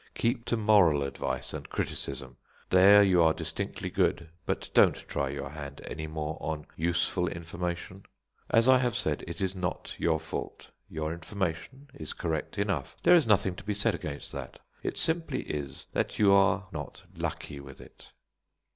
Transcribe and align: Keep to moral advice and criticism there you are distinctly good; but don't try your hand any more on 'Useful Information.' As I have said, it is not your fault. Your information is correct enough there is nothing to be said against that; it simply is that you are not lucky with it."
Keep 0.15 0.45
to 0.45 0.57
moral 0.57 1.03
advice 1.03 1.53
and 1.53 1.69
criticism 1.69 2.37
there 2.71 3.03
you 3.03 3.21
are 3.21 3.35
distinctly 3.35 3.91
good; 3.91 4.31
but 4.47 4.67
don't 4.73 4.95
try 4.95 5.29
your 5.29 5.49
hand 5.51 5.79
any 5.85 6.07
more 6.07 6.39
on 6.41 6.65
'Useful 6.75 7.27
Information.' 7.27 8.03
As 8.49 8.67
I 8.67 8.79
have 8.79 8.95
said, 8.95 9.23
it 9.27 9.41
is 9.41 9.53
not 9.55 9.93
your 9.99 10.19
fault. 10.19 10.71
Your 10.89 11.13
information 11.13 11.87
is 11.93 12.13
correct 12.13 12.57
enough 12.57 12.97
there 13.03 13.15
is 13.15 13.27
nothing 13.27 13.53
to 13.57 13.63
be 13.63 13.75
said 13.75 13.93
against 13.93 14.31
that; 14.31 14.57
it 14.81 14.97
simply 14.97 15.43
is 15.43 15.85
that 15.93 16.17
you 16.17 16.33
are 16.33 16.67
not 16.71 17.03
lucky 17.15 17.59
with 17.59 17.79
it." 17.79 18.11